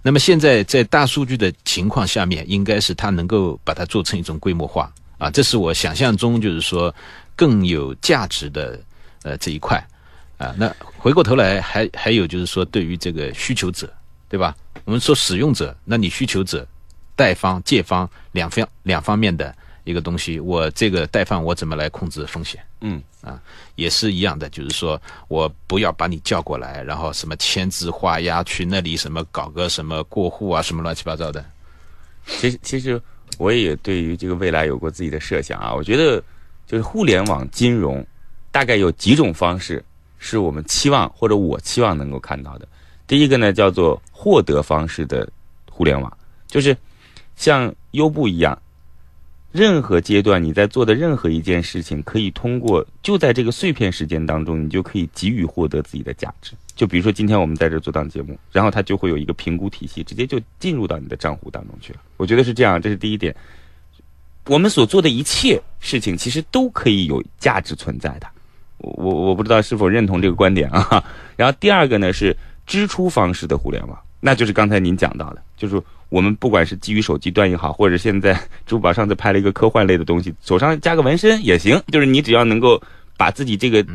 [0.01, 6.93] 那么现在在大数据的情况下面，应该是它能够把它做成一种规模化啊，这是我想象中就是说
[7.35, 8.79] 更有价值的
[9.23, 9.83] 呃这一块
[10.37, 10.55] 啊。
[10.57, 13.91] 那回过头来还还有就是说对于这个需求者，
[14.29, 14.55] 对吧？
[14.85, 16.65] 我们说使用者，那你需求者、
[17.15, 19.53] 贷方、借方两方两方面的。
[19.87, 22.61] 一个东西，我这个代放我怎么来控制风险？
[22.81, 23.41] 嗯啊，
[23.75, 31.43] 也是一样的，就是说我不要把你叫过来，然后什么签字画押去那里，什么搞个什么过户啊，什么乱七八糟的。
[32.25, 33.01] 其实，其实
[33.37, 35.73] 我也对于这个未来有过自己的设想啊。
[35.73, 36.21] 我觉得，
[36.65, 38.05] 就是互联网金融，
[38.51, 39.81] 大概有几种方式
[40.17, 42.67] 是我们期望或者我期望能够看到的。
[43.07, 45.25] 第一个呢，叫做获得方式的
[45.71, 46.11] 互联网，
[46.45, 46.75] 就是
[47.37, 48.61] 像优步一样。
[49.51, 56.51] 任何阶段你在做的任何一件事情，可以通过就在这个碎片时间当中，你就可以给予获得自己的价值。
[56.75, 61.99] 就比如说今天我们在这做档节目，然后它就会有一个评估体系，直接就进入到你的账户当中去了。
[62.17, 63.35] 我觉得是这样，这是第一点。
[64.45, 68.27] 我们所做的一切事情，其实都可以有价值存在的。
[68.77, 71.03] 我我我不知道是否认同这个观点啊。
[71.35, 72.35] 然后第二个呢是
[72.67, 75.81] 支出方式的互联网，那就是刚才您讲到的，就是。
[76.09, 78.33] 我们不管是基于手机端也好，或者现在
[78.65, 82.81] 支付宝上次拍了一个科幻类的东西，手上加个纹身也行，就是你只要能够
[83.17, 83.85] 把自己这个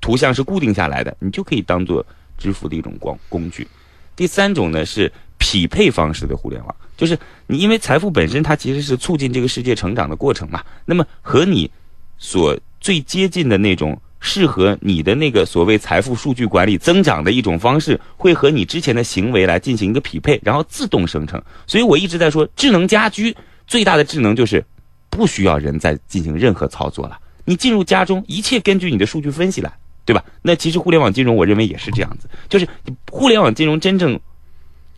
[0.00, 2.04] 图像是固定下来的，你就可以当做
[2.38, 3.66] 支付的一种光工具。
[4.14, 11.70] 第三种呢是匹配方式的互联网，就是你因为财富本身它其实是促进这个世界成长的过程嘛，那么和你
[12.16, 21.40] 所最接近的那种适合你的那个所谓财富数据管理增长的一种方式，会和你之前的行为来进行一个匹配，然后自动生成。
[21.66, 23.34] 所以我一直在说，智能家居
[23.66, 24.64] 最大的智能就是
[25.10, 27.18] 不需要人再进行任何操作了。
[27.44, 29.72] 你进入家中，一切根据你的数据分析来，
[30.04, 30.24] 对吧？
[30.42, 32.66] 那其实互联网金融，我认为也是这样子，就是
[33.10, 34.18] 互联网金融真正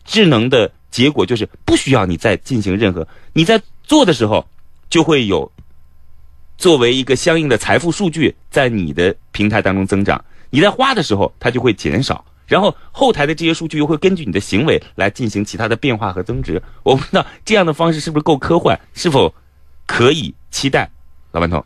[0.05, 4.47] 智能的结果，就是不需要你再进行任何，你在做的时候
[4.89, 5.51] 就会有。
[6.59, 16.61] 作为一个相应的财富数据，在你的平台当中增长，你在花的时候，它就会减少，然后后台的这些数据又会根据你的行为来进行其他的变化和增值。
[16.83, 19.33] 我不知道这样的方式是不是够科幻，是否
[19.87, 20.91] 可以期待？
[21.31, 21.65] 老顽童，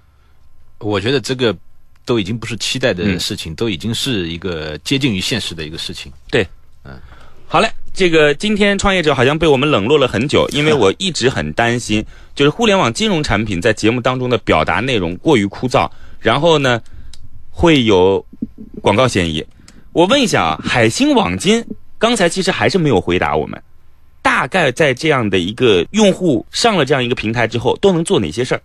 [0.78, 1.58] 我觉得这个
[2.06, 6.14] 都已经不是期待的事情，都已经是一个接近于现实的一个事情。
[6.30, 6.48] 对，
[6.84, 7.02] 嗯，
[7.48, 7.68] 好嘞。
[7.94, 12.04] 这个今天创业者好像被我们冷落了很久，因为我一直很担心，
[12.34, 15.88] 就是互联网金融产品在节目当中的表达内容过于枯燥，
[16.20, 16.82] 然后呢
[17.52, 18.26] 会有
[18.82, 19.46] 广告嫌疑。
[19.92, 21.64] 我问一下啊，海星网金
[22.00, 23.62] 刚才其实还是没有回答我们，
[24.24, 28.62] 大概在这样的一个用户上了这样一个平台之后，都能做哪些事儿？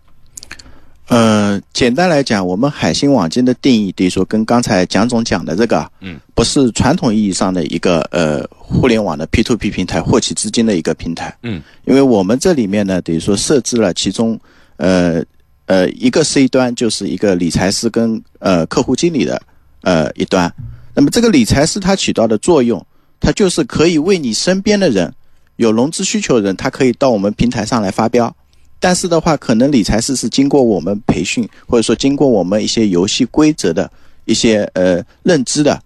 [1.09, 14.39] 呃，简单来讲，我们海信网金的定义，等于说跟刚才蒋总讲的这个，嗯，不是传统意义上的一个呃互联网的 P to P 平台获取资金的一个平台，嗯，因为我们这里面呢，等于说设置了其中，
[14.77, 15.25] 呃
[15.65, 19.41] 呃一个 C 端就是一个理财师跟呃客户经理的
[19.81, 20.53] 呃一端，
[20.95, 22.85] 那么这个理财师他起到的作用，
[23.19, 25.11] 他就是可以为你身边的人
[25.57, 28.37] 有融资需求的人，他可以到我们平台上来发标。
[28.81, 33.91] 但是的话，可能理财师是经过我们培训，或者说经过我们一些游戏规则的
[34.25, 35.81] 一些呃认知的，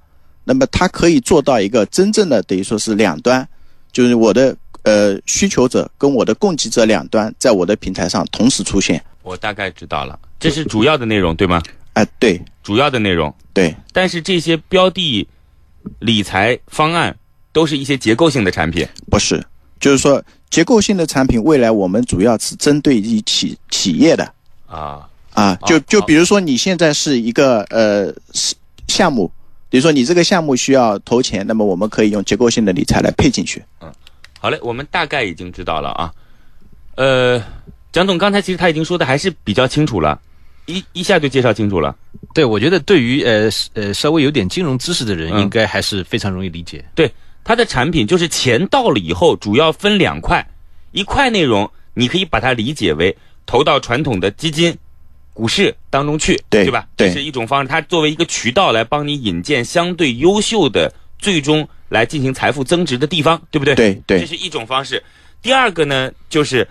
[0.45, 3.47] 那么他可以做到一个真正的等于说是两端，
[3.93, 9.03] 就是我的呃需求者跟我的供给者两端在我的平台上同时出现。
[9.23, 11.63] 我大概知道了，这是主要的内容对吗？
[11.95, 13.75] 哎，对，主要的内容对。
[13.93, 15.27] 但是这些标的
[16.01, 17.15] 理财方案
[17.53, 19.45] 都是一些结构性的产品，不是，
[19.83, 20.25] 就是说。
[20.53, 24.35] 结构性的产品，未来我们主要是针对于企企业的
[24.67, 28.13] 啊啊，就就比如说你现在是一个呃
[28.87, 29.33] 项目，
[29.71, 33.65] 比如说你这个项目需要投钱，那么我们可以用结构性的理财来配进去。
[33.81, 33.91] 嗯，
[34.39, 36.13] 好嘞，我们大概已经知道了啊。
[36.97, 37.43] 呃，
[37.91, 40.21] 蒋总刚才其实他已经说的还是比较清楚了，
[40.67, 41.97] 一一下就介绍清楚了。
[42.35, 46.85] 对，我觉得对于呃呃稍微有点金融知识的人，应该还是非常容易理解。
[46.95, 47.11] 对。
[47.45, 50.47] 它的产品就是钱到了以后，主要分两块，
[50.93, 54.77] 一块内容你可以把它理解为投到传统的基金、
[55.35, 56.87] 股市当中去，对吧？
[56.97, 63.75] 这是一种方式，它作为一个渠道来帮你引荐相对优秀的，最终来进行财富增值的地方，对不对？
[63.75, 65.03] 对对，这是一种方式。
[65.43, 66.67] 第二个呢，就是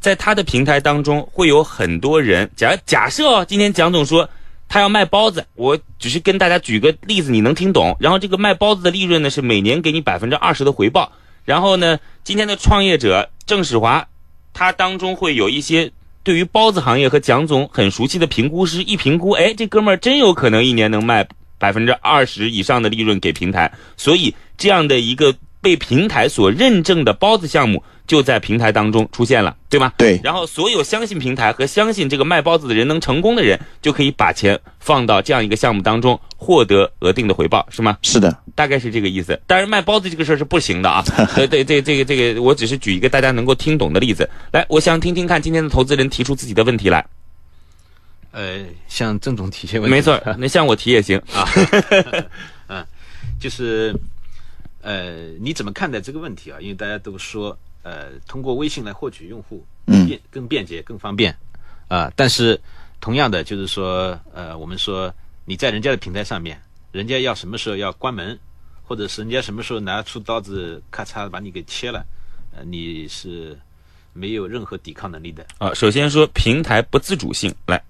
[0.00, 4.28] 在它的平台当中会有很多人，假假设哦，今天蒋总说。
[4.70, 7.96] 他要卖包子，我只是跟大家举个例子，你能听懂。
[7.98, 11.10] 然后这个卖包子的利润呢，是每年给你百分之二十的回报。
[11.44, 14.06] 然后呢，今天的创业者郑史华，
[14.52, 15.90] 他当中会有一些
[16.22, 21.26] 对于包子行业和蒋总很熟悉的评估师，一评估，哎，这哥们儿真有可能一年能卖
[21.58, 23.72] 百分之二十以上的利润给平台。
[23.96, 27.82] 所以这样的一个被平台所认证的包子项目。
[28.06, 29.92] 就在平台当中出现了，对吗？
[29.96, 30.20] 对。
[30.24, 37.96] 然后所有相信平台和相信这个卖包子的人能成功的人，就可以把钱放到这样一个项目当中，获得额定的回报，是吗？
[38.02, 39.40] 是的，大概是这个意思。
[39.46, 41.04] 当然，卖包子这个事儿是不行的啊。
[41.36, 44.28] 对 对对，这个这个，我只是举一个大家能够听懂的例子。
[44.50, 47.06] 来，我想听听看今天的投资人提出自己的问题来。
[48.32, 49.94] 呃，向郑总提些问题。
[49.94, 51.48] 没错，那向我提也行啊。
[52.66, 52.84] 嗯，
[53.38, 53.94] 就是
[54.82, 56.58] 呃，你怎么看待这个问题啊？
[56.60, 57.56] 因为大家都说。
[57.82, 61.34] 呃，通过微信来获取用户，便更便捷、更方便，
[61.88, 62.60] 啊，但是
[63.00, 65.10] 同样的就是说，呃，我们说
[65.46, 66.60] 你在人家的平台上面，
[66.92, 68.38] 人家要什么时候要关门，
[68.84, 72.04] 或者是人家什么时候拿出刀子咔嚓把你给切了，
[72.54, 73.58] 呃，你是
[74.12, 75.46] 没有任何抵抗能力的。
[75.56, 77.82] 啊，首先说平台不自主性，来，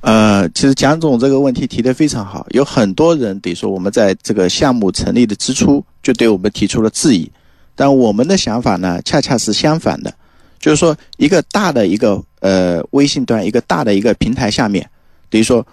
[0.00, 7.30] 呃，其实蒋总这个问题提的非常好，有很多人得说我们在这个项目成立的之初就对我们提出了质疑。
[7.76, 10.12] 但我们的想法呢，恰恰是相反的，
[10.58, 14.86] 就是说，一个大的一个呃微信端，一个大的一个平台下面，
[15.30, 15.66] 等于说，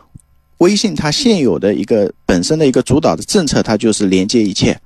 [0.59, 4.79] 微信它现有的一个本身的一个主导的政策，它就是连接一切。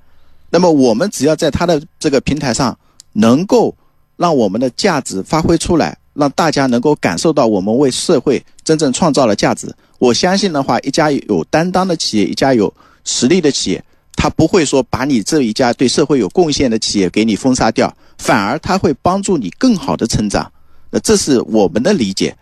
[0.50, 2.76] 那么我们只要在它的这个平台上，
[3.14, 3.76] 能够
[4.18, 9.74] 让我们的价值发挥出来，让大家能够感受到我们为社会真正创造了价值。
[10.00, 13.84] 我相信的话，一家有担当的企业，一家有实力的企业。
[14.14, 20.52] 他不会说把你这一家对社会有贡献的企业给你封杀掉，反而他会帮助你更好的成长。
[20.92, 22.36] 那这是我们的理解。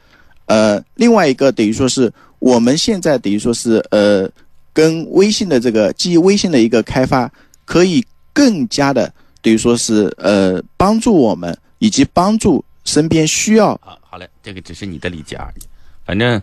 [0.48, 4.30] 呃，另外一个等于说是我们现在等于说是呃，
[4.74, 7.32] 跟微信的这个基于微信的一个开发，
[7.66, 8.04] 可以
[8.34, 15.62] 更加的等于说是呃帮助我们以及帮助身边需要啊，好嘞，这个只是你的理解而已。
[16.04, 16.42] 反正，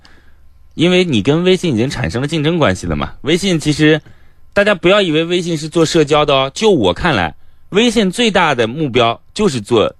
[0.74, 3.14] 因为你跟微信已经产生了竞争关系了嘛。
[3.22, 4.00] 微信其实，
[4.52, 6.50] 大家不要以为微信是做社交的哦。
[6.54, 7.34] 就我看来，
[7.70, 9.92] 微信最大的目标就是做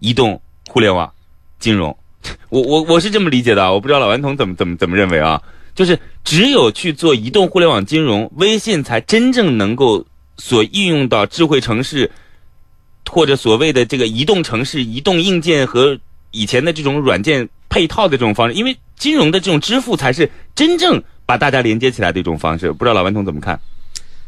[0.00, 1.12] 移动互联网
[1.60, 1.96] 金融。
[2.50, 5.40] 我我我是这么理解的，我不知道老顽童怎么怎么怎么认为啊。
[5.76, 10.04] 就是只有去做移动互联网金融，微信才真正能够
[10.36, 12.10] 所应用到智慧城市，
[13.10, 15.98] 或者所谓的这个移动城市、移动硬件和
[16.30, 18.54] 以前的这种软件配套的这种方式。
[18.54, 22.72] 因为金融的这种支付才是真正把大家连接起来的一种方式。
[22.72, 23.58] 不知道老顽童怎么看？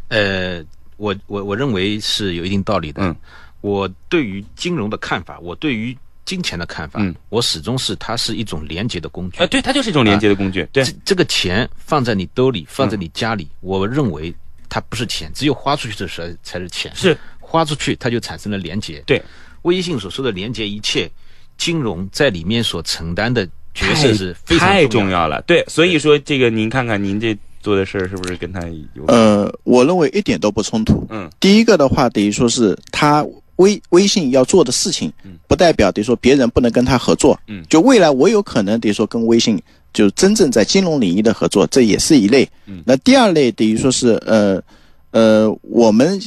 [0.09, 0.63] 呃，
[0.97, 3.03] 我我我认为是有一定道理的。
[3.03, 3.15] 嗯，
[3.61, 9.39] 我对于金融的看法，我对于金钱的看法，嗯我始终是它是一种连接的工具。
[9.39, 10.67] 呃，对，它就是一种连接的工具。
[10.73, 14.35] 对这，这个钱放在你兜里，放在你家里，我认为
[14.69, 16.93] 它不是钱，只有花出去的时候才是钱。
[16.95, 17.17] 是
[17.51, 19.03] 花出去，它就产生了连接。
[19.05, 19.21] 对，
[19.63, 21.11] 微信所说的连接一切，
[21.59, 24.89] 金融在里面所承担的角色是非常太重要的。
[24.89, 25.43] 重要了。
[25.43, 28.61] 对，所以说这个您看看您这做的事儿是不是跟他
[28.95, 29.05] 有？
[29.09, 31.05] 呃，我认为一点都不冲突。
[31.11, 35.13] 嗯，第一个的话，等于说是他微微信要做的事情，
[35.49, 37.39] 不代表等于说别人不能跟他合作。
[37.49, 39.61] 嗯就未来我有可能等于说跟微信
[39.93, 42.49] 就真正在金融领域的合作，这也是一类。
[42.67, 44.63] 嗯那第二类等于说是呃
[45.11, 46.19] 呃，我们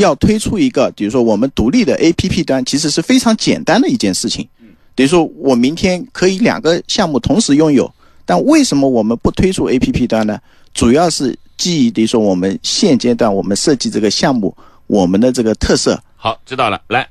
[0.00, 4.46] 要推出一个，比如说我们独立的 APP 端，其实是非常简单的一件事情。
[4.94, 7.90] 等于说我明天可以两个项目同时拥有，
[8.26, 10.38] 但为什么我们不推出 APP 端呢？
[10.74, 14.54] 主要是基于等于说我们现阶段我们设计这个项目，
[14.86, 16.02] 我们的这个特色。
[16.16, 16.82] 好，知道了。
[16.88, 17.08] 来，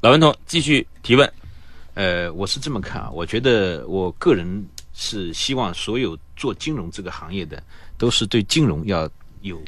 [0.00, 1.30] 老文同继续提问。
[1.94, 4.64] 呃，我是这么看啊，我觉得我个人
[4.94, 7.62] 是希望所有做金融这个行业的，
[7.98, 9.08] 都是对金融要
[9.42, 9.62] 有呃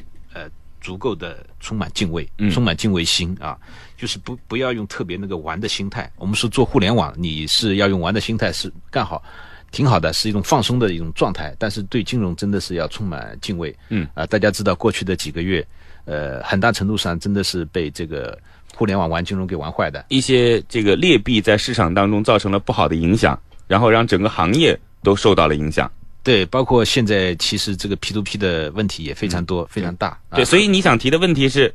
[0.83, 3.57] 足够的充满敬畏，嗯充满敬畏心啊，
[3.97, 6.11] 就是不不要用特别那个玩的心态。
[6.17, 9.23] 我们说做互联网，你是要用玩的心态是干好。
[9.71, 13.75] 挺好的，是一种放松的一种状态，但是对金融真的是要充满敬畏。
[13.89, 15.65] 嗯啊、大家知道过去的几个月，
[16.05, 18.37] 呃，很大程度上真的是被这个
[18.75, 20.05] 互联网玩金融给玩坏的。
[20.09, 25.91] 一些这个劣币在市场当中造成了不好的影响，然后让整个行业都受到了影响。
[26.23, 30.17] 对，包括现在其实这个 P to P 的问题也非常多，非常大。
[30.29, 31.73] 嗯对，啊所以你想提的问题是，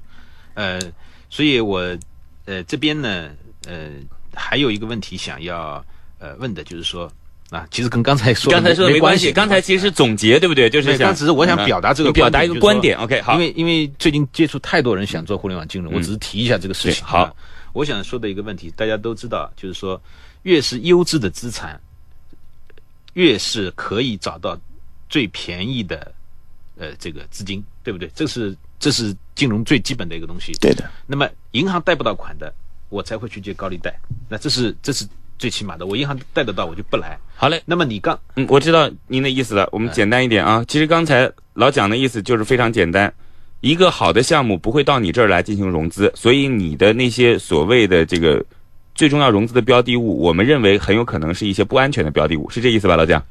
[0.55, 0.81] 呃，
[1.29, 1.79] 所以我
[2.47, 3.29] 呃这边呢，
[3.67, 3.91] 呃
[4.35, 5.85] 还有一个问题想要
[6.19, 7.13] 呃问的，就是说
[7.51, 10.71] 啊，其实跟刚才说的刚才说的没系，关系，刚才其实是总结，对不对？
[10.71, 12.97] 就是对，想刚只是我想表达这个你表达一个观观点。
[12.99, 17.05] OK，好因，为因为最近接触太多人想做互联网金融，嗯我只是提一下这个事情。
[17.05, 17.33] 好啊，
[17.75, 20.01] 我想说的一个问题，大家都知道，就是说，
[20.45, 21.79] 越是优质的资产，
[23.19, 24.57] 越是可以找到
[25.09, 26.15] 最便宜的
[26.79, 28.09] 呃这个资金，对不对？
[28.15, 30.53] 这是这是金融最基本的一个东西。
[30.61, 32.55] 对的，那么银行贷不到款的，
[32.89, 33.93] 我才会去借高利贷，
[34.29, 35.05] 那这是这是
[35.37, 35.85] 最起码的。
[35.85, 37.19] 我银行贷得到，我就不来。
[37.35, 37.61] 好嘞。
[37.67, 39.69] 那么你刚嗯，我知道您的意思了。
[39.73, 43.13] 我们简单一点啊，其实刚才老蒋的意思就是非常简单，
[43.63, 48.45] 一个好的项目不会到你这儿来进行融资，所以你的那些所谓的这个
[48.99, 53.23] 最重要融资的标的物，我们认为很有可能是一些不安全的标的物，是这意思吧，老蒋？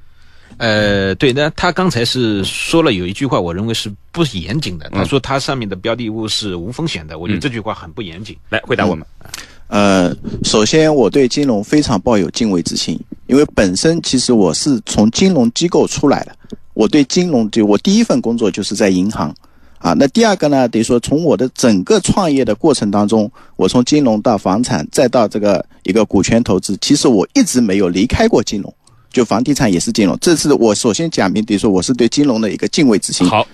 [0.56, 4.90] 呃，对，那他刚才是说了有一句话，我认为是不严谨的。
[4.92, 8.34] 他嗯说他上面的标的物是无风险的，我觉得嗯这句话很不严谨。
[8.50, 9.06] 来回答我们。
[9.68, 16.34] 呃，首先我对金融非常抱有敬畏之心，因为本身其实我是从金融机构出来的，
[16.76, 19.36] 我对金融就我第一份工作就是在银行，
[19.80, 28.74] 啊，那第二个呢，等于说从我的整个创业的过程当中，我从金融到房产，再到这个一个股权投资，其实我一直没有离开过金融，
[29.12, 30.18] 就房地产也是金融。
[30.20, 33.28] 这是我首先讲明，等于说我是对金融的一个敬畏之心。
[33.28, 33.48] 好，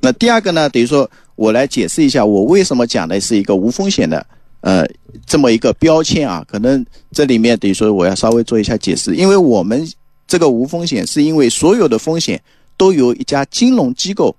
[0.00, 4.26] 那第二个呢，等于说我来解释一下，我为什么讲的是一个无风险的，
[4.62, 4.84] 呃，
[5.24, 6.44] 这么一个标签啊。
[6.48, 9.88] 可能这里面等于说我要稍微做一下解释，因为我们
[10.26, 12.42] 这个无风险是因为所有的风险
[12.76, 14.34] 都由一家金融机构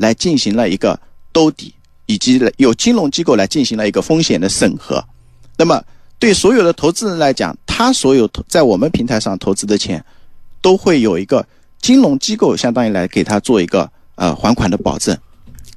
[0.00, 0.98] 来进行了一个
[1.30, 1.72] 兜底，
[2.06, 5.04] 以及有金融机构来进行了一个风险的审核。
[5.56, 5.82] 那么
[6.18, 10.02] 对所有的投资人来讲，他所有投在我们平台上投资的钱，
[10.62, 11.46] 都会有一个
[11.80, 15.16] 金融机构相当于来给他做一个呃还款的保证。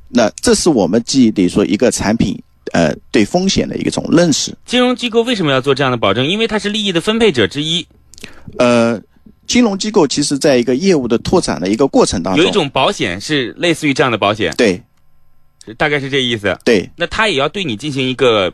[0.08, 4.56] 那这是我们记忆等于说一个产品呃对风险的一种认识。
[4.66, 6.26] 金融机构为什么要做这样的保证？
[6.26, 7.86] 因为它是利益的分配者之一，
[8.58, 9.02] 呃，
[9.54, 14.82] 金融机构其实在一个业务的拓展的一个过程当中，有一种保险是类似于这样的保险，对。
[15.78, 16.58] 大概是这意思。
[16.66, 16.90] 对。
[16.96, 18.52] 那他也要对你进行一个，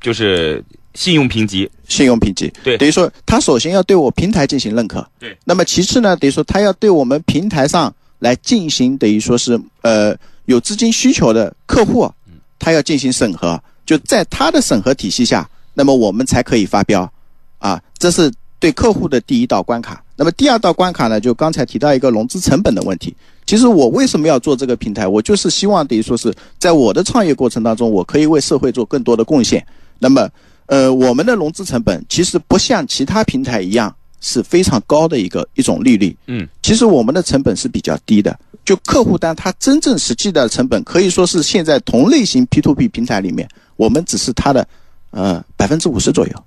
[0.00, 0.64] 就是
[0.94, 2.78] 信用评级，信用评级，对。
[2.78, 5.36] 等于说他首先要对我平台进行认可，对。
[5.44, 10.16] 那么其次呢，等于说他要对我们平台上来进行等于说是呃
[10.46, 12.10] 有资金需求的客户，
[12.58, 17.12] 他要进行审核，就在他的审核体系下，那么我们才可以发标，
[17.58, 20.02] 啊，这是对客户的第一道关卡。
[20.20, 23.16] 那么第二道关卡呢，就刚才提到一个融资成本的问题。
[23.46, 25.08] 其实我为什么要做这个平台？
[25.08, 29.66] 我就是希望等于说是在我的创业过程当中，我可以为社会做更多的贡献。
[29.98, 30.28] 那么，
[30.66, 33.90] 呃，我们的融资成本其实不像其他平台一样
[34.20, 36.14] 是非常高的一个一种利率。
[36.26, 38.38] 嗯，其实我们的成本是比较低的。
[38.62, 44.68] 就客户端它真正实际的成本，可以说是现在同类型 P to P 平台里面，我们只是它的
[45.12, 46.44] 呃百分之五十左右。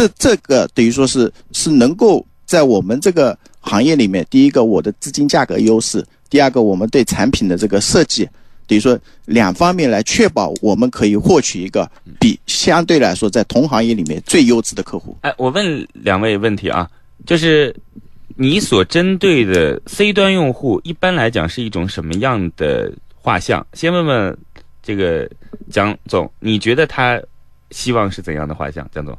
[0.00, 8.24] 这这个等于说是是能够在我们这个行业里面，第一个我的资金价格优势，第二个我们对产品的这个设计，
[8.66, 11.86] 等于说两方面来确保我们可以获取一个
[12.18, 15.14] 比相对来说在同行业里面最优质的客户。
[15.20, 16.88] 哎，我问两位问题啊，
[17.26, 17.74] 就是
[18.36, 23.66] 你所针对的 C 端用户，一般来讲是一种什么样的画像？
[23.74, 24.38] 先问问
[24.82, 25.30] 这个
[25.70, 27.20] 蒋总，你觉得他
[27.70, 28.88] 希望是怎样的画像？
[28.94, 29.16] 蒋总，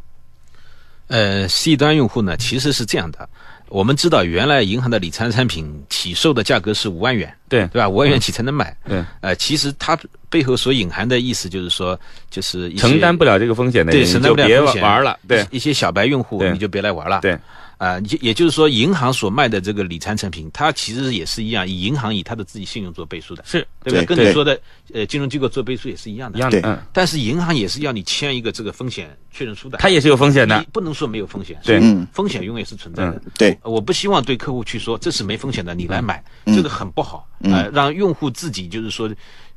[1.12, 3.28] 呃，C 端用户呢，其实是这样的。
[3.68, 7.88] 我们知道，原来银行的理财产品起售的价格是五万元，对对吧？
[7.88, 8.76] 五万元起才能买。
[8.86, 9.98] 对，呃，其实它
[10.30, 11.98] 背后所隐含的意思就是说，
[12.30, 15.18] 就是承担不了这个风险的人，对承担不了风险玩了。
[15.28, 17.22] 对一些小白用户你就别来玩了。
[17.22, 17.38] 对，
[17.82, 24.06] 啊，也也就是说，银行所卖的这个理财产品，它其实也是一样，以银行以它的自己信用做背书的，是对不对？
[24.06, 24.62] 跟你说的
[24.94, 26.38] 呃金融机构做背书也是一样的。
[26.38, 30.68] 一样的嗯，但是银行也是要你签一个这个风险确认书的，它也是有风险的你。
[30.72, 33.20] 不能说没有风险，对嗯风险永远是存在的。
[33.36, 37.28] 对，我不希望对客户去说这是没风险的，你来买，嗯这个很不好。
[37.44, 39.10] 呃，让用户自己就是说，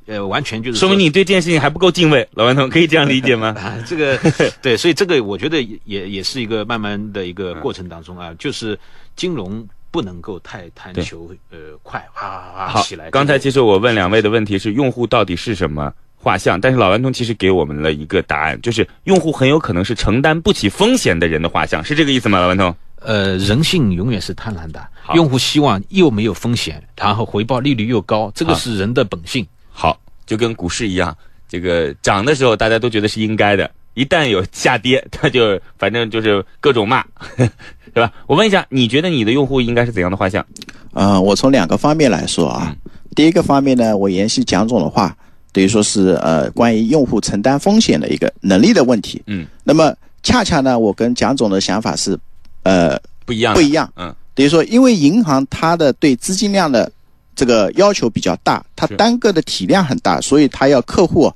[0.07, 3.55] 呃，完全就是说明你对这件事情还不够敬畏，老顽童可以这样理解吗？
[3.59, 4.19] 啊，这个
[4.61, 8.79] 对，所以这个我觉得也也是一个慢慢的一个过程当中啊，就是
[9.17, 22.41] 金融不能够太贪求呃快，哗哗哗起来。，刚才其实实我问两位的问题是用户到底是什么画像，但是老顽童其实给我们了一个答案，就是用户很有可能是承担不起风险的人的画像，是这个意思吗？
[22.41, 22.75] 老顽童？
[23.01, 24.83] 呃，人性永远是贪婪的，
[25.15, 29.47] 用户希望又没有风险，然后回报利率又高，这个是人的本性。
[29.77, 31.15] 好，就跟股市一样，
[31.49, 37.05] 这个涨的时候大家都觉得是应该的，一旦有下跌，他就反正就是各种骂，
[37.37, 38.13] 对吧？
[38.29, 40.47] 我问一下，你觉得你的用户应该是怎样的画像？
[40.93, 42.75] 呃，我从两个方面来说啊。
[43.17, 45.17] 第一个方面呢，我延续蒋总的话，
[45.53, 49.21] 等于说是呃关于用户承担风险的一个能力的问题。
[49.27, 52.19] 嗯，那么恰恰呢，我跟蒋总的想法是，
[52.63, 53.93] 呃，不一样，不一样。
[53.97, 56.91] 嗯，等于说，因为银行它的对资金量的
[57.35, 61.33] 这个要求比较大，它单个的体量很大，所以它要客户，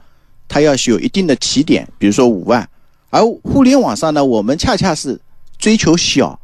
[0.49, 2.69] 它要是有一定的起点，比如说五万。
[3.11, 5.19] 而互联网上呢，我们恰恰是
[5.59, 6.39] 追求小，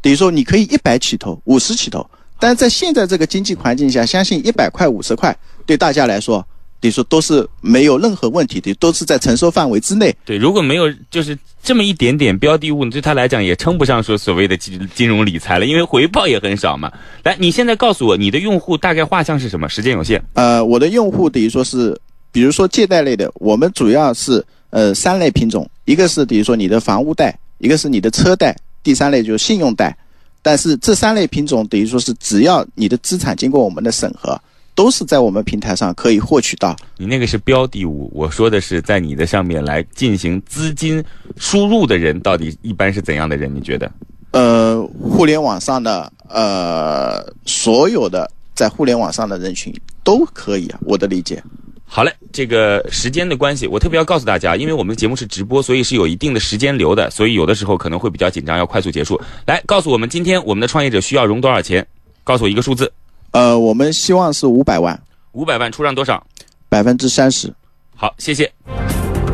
[0.00, 2.08] 等于说你可以一百起投，五十起投。
[2.38, 6.46] 但在现在这个经济环境下，相信一百块、五十块对大家来说，
[6.80, 10.14] 等于说都是没有任何问题的，都是在承受范围之内。
[10.24, 16.92] 对，如果没有就是这么一点点标的物，对他来讲也称不上说所谓的金金融理财了，因为回报也很少嘛。
[17.24, 19.68] 来，你现在告诉我，你的用户大概画像是什么？
[19.68, 20.22] 时间有限。
[20.34, 21.98] 呃，我的用户等于说是，
[22.30, 29.96] 比如说借贷类的，我们主要是呃三类品种，一个是比如说你的房屋贷，一个是你的车贷，第三类就是信用贷。
[30.42, 34.40] 但是这三类品种等于说是，只要你的资产经过我们的审核，
[34.76, 36.76] 都是在我们平台上可以获取到。
[36.98, 41.02] 你那个是标的物，我说的是在你的上面来进行资金
[41.36, 43.52] 输入的人，到底一般是怎样的人？
[43.52, 43.90] 你觉得？
[44.32, 49.74] 呃，互联网上的呃所有的在互联网上的人群
[50.04, 51.42] 都可以啊，我的理解。
[51.88, 59.18] 好嘞，这个时间的关系，我特别要告诉大家，因为我们的节目是直播，所以是有一定的时间流的，所以有的时候可能会比较紧张，要快速结束。
[59.46, 61.86] 来，告诉我们今天我们的创业者需要融多少钱？
[62.24, 62.92] 告诉我一个数字，
[63.36, 64.98] 呃，我们希望是五百万，
[65.32, 66.26] 五百万出让多少？
[66.70, 67.52] 百分之三十。
[67.94, 68.50] 好，谢谢。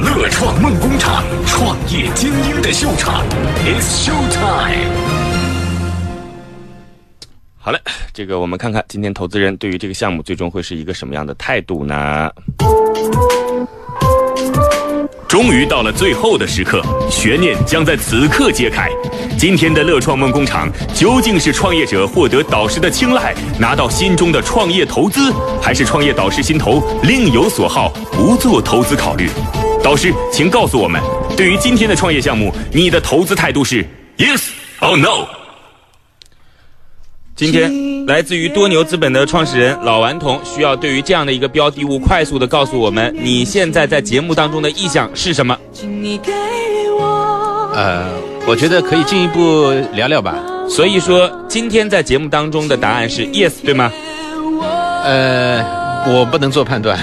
[0.01, 3.25] 乐创梦工厂，创业精英的秀场
[3.65, 4.91] ，It's Show Time。
[7.57, 7.81] 好嘞，
[8.13, 12.29] 这个我们看看今天投资人对于这个项目最终会是一个什么样的态度呢？
[15.33, 18.91] 终于到了最后的时刻，悬念将在此刻揭开。
[19.39, 29.27] 今天的乐创梦工厂究竟是创业者获得导师的青睐，拿到心中的创业投资，还是创业导师心头另有所好，不做投资考虑？
[29.83, 31.01] 导师，请告诉我们，
[31.35, 33.83] 对于今天的创业项目，你的投资态度是
[34.19, 34.49] yes
[34.81, 35.27] or no？
[37.35, 45.57] 今天来自于多牛资本的创始人老顽童需要对于这样的一个标的物快速的告诉我们，你现在在节目当中的意向是什么？
[47.75, 48.07] 呃，
[48.47, 50.37] 我觉得可以进一步聊聊吧。
[50.69, 53.91] 所以说，今天在节目当中的答案是 yes，对吗？
[55.05, 55.65] 呃，
[56.07, 56.99] 我不能做判断，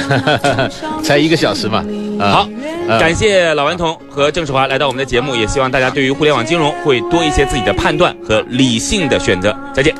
[1.03, 1.83] 才一个小时嘛。
[2.19, 2.49] 啊好，
[2.87, 9.55] 呃感谢老顽童和郑世华来到我们的节目，也希望大家对于互联网金融会多一些自己的判断和理性的选择。
[9.73, 9.95] 再见。